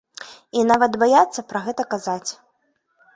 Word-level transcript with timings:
І 0.61 0.61
нават 0.69 0.95
баяцца 1.03 1.43
пра 1.51 1.61
гэта 1.65 1.85
казаць. 1.93 2.31